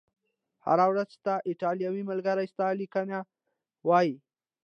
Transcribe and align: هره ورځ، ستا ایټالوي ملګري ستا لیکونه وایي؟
هره 0.65 0.85
ورځ، 0.91 1.09
ستا 1.17 1.35
ایټالوي 1.49 2.03
ملګري 2.09 2.45
ستا 2.53 2.67
لیکونه 2.79 3.17
وایي؟ 3.87 4.13